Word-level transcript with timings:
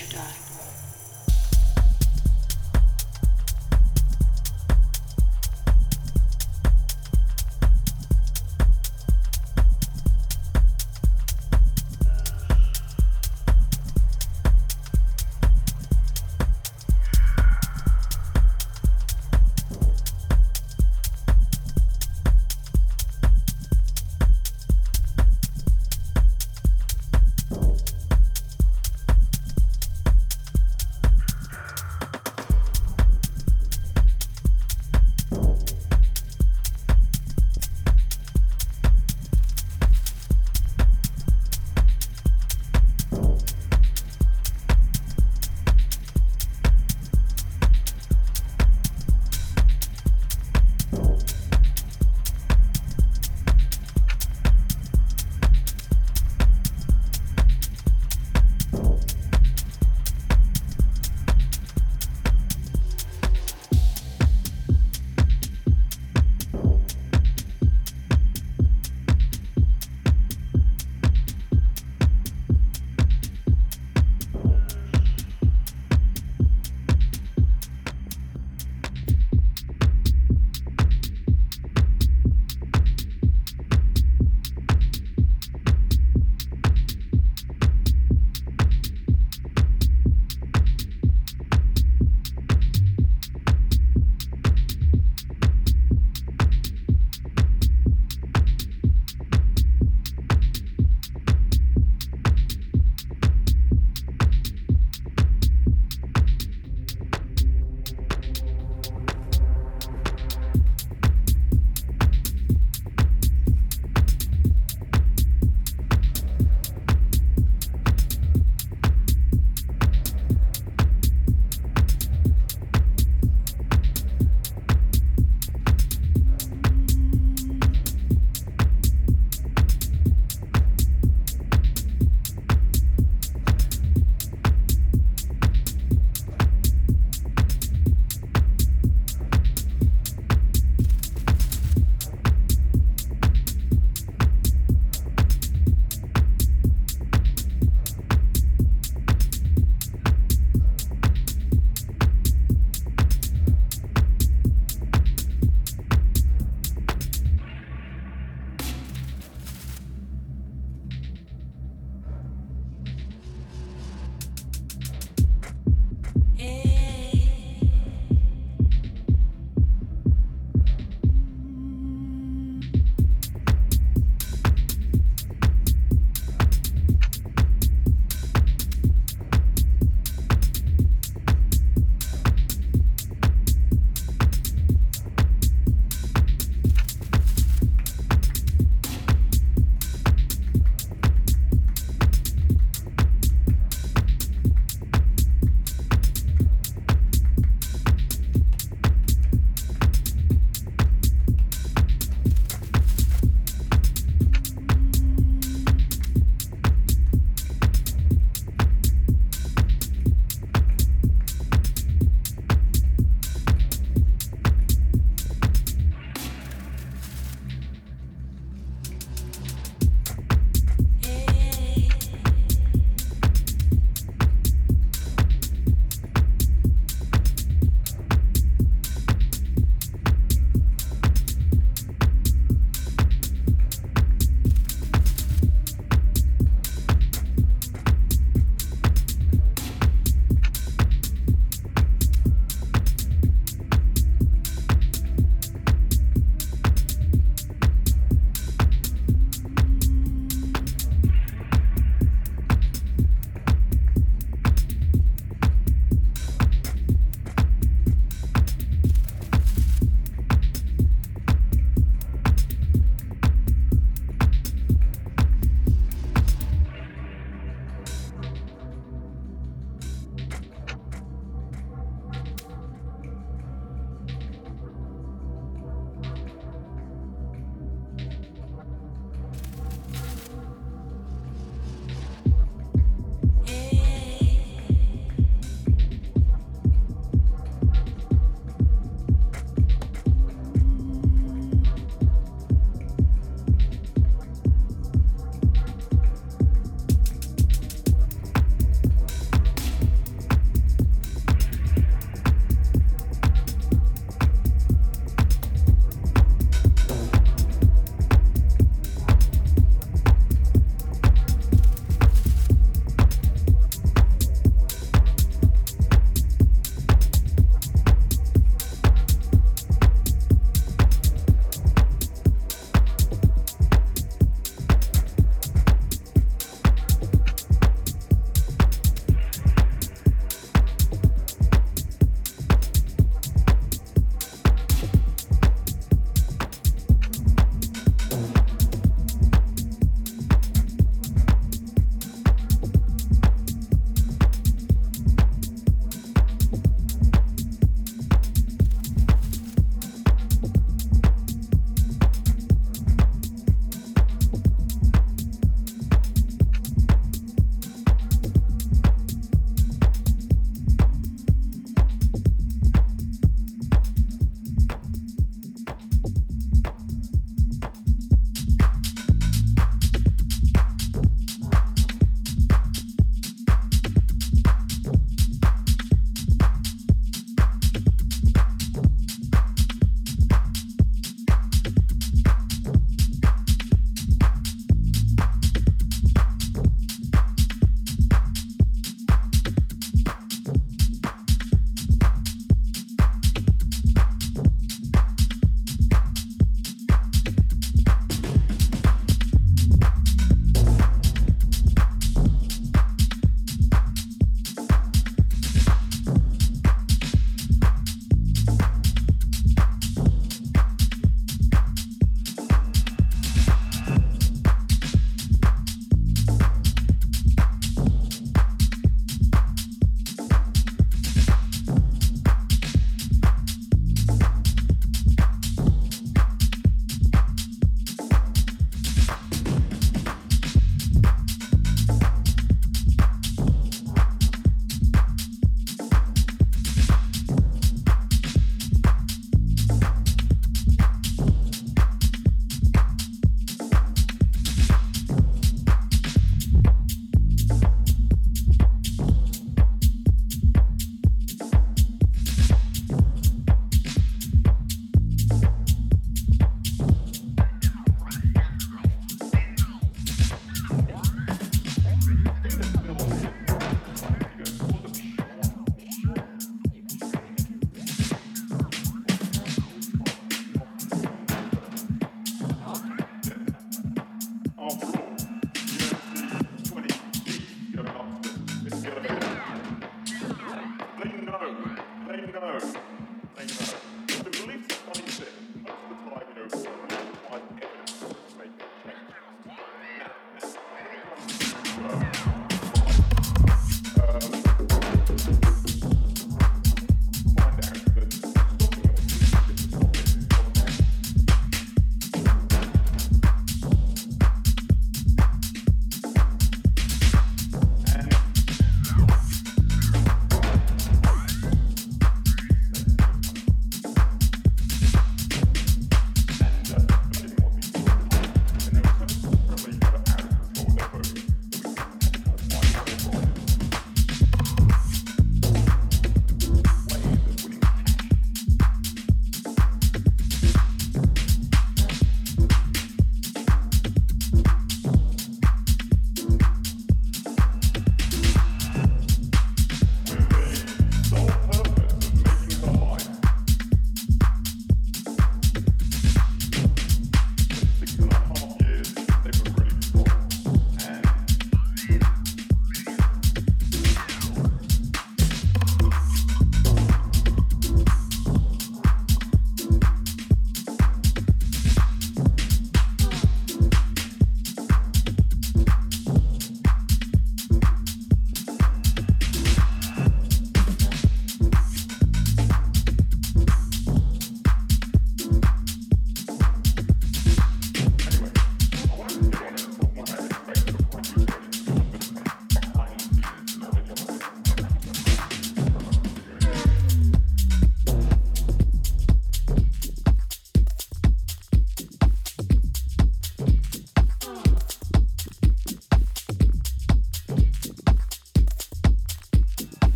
you 0.00 0.06
die. 0.08 0.43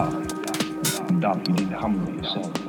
love, 0.00 0.14
love, 0.14 1.22
love. 1.22 1.48
You 1.48 1.54
need 1.54 1.70
to 1.70 1.76
humble 1.76 2.14
yourself. 2.14 2.59